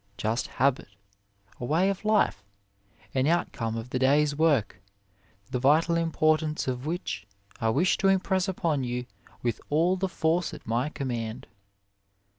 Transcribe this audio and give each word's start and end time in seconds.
Just 0.17 0.47
habit, 0.47 0.87
a 1.59 1.65
way 1.65 1.87
of 1.87 2.03
life, 2.03 2.43
an 3.13 3.27
outcome 3.27 3.77
of 3.77 3.91
the 3.91 3.99
day 3.99 4.23
s 4.23 4.33
work, 4.33 4.81
the 5.51 5.59
vital 5.59 5.95
importance 5.95 6.67
of 6.67 6.87
which 6.87 7.27
I 7.59 7.69
wish 7.69 7.97
to 7.99 8.07
impress 8.07 8.47
upon 8.47 8.83
you 8.83 9.05
with 9.43 9.61
all 9.69 9.95
the 9.97 10.09
force 10.09 10.55
at 10.55 10.65
my 10.65 10.89
command. 10.89 11.45